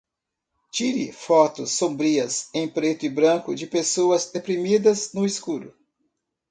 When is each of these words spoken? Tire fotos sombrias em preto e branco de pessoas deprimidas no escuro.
Tire 0.71 1.11
fotos 1.11 1.73
sombrias 1.75 2.49
em 2.55 2.67
preto 2.67 3.05
e 3.05 3.09
branco 3.09 3.53
de 3.53 3.67
pessoas 3.67 4.31
deprimidas 4.31 5.13
no 5.13 5.27
escuro. 5.27 5.75